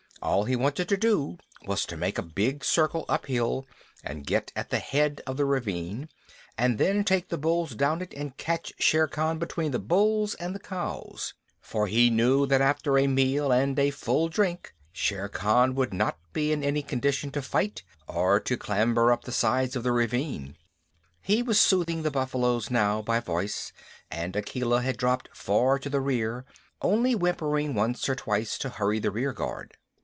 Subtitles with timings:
[0.23, 3.65] All he wanted to do was to make a big circle uphill
[4.03, 6.09] and get at the head of the ravine,
[6.59, 10.53] and then take the bulls down it and catch Shere Khan between the bulls and
[10.53, 15.73] the cows; for he knew that after a meal and a full drink Shere Khan
[15.73, 19.81] would not be in any condition to fight or to clamber up the sides of
[19.81, 20.55] the ravine.
[21.19, 23.73] He was soothing the buffaloes now by voice,
[24.11, 26.45] and Akela had dropped far to the rear,
[26.79, 29.77] only whimpering once or twice to hurry the rear guard.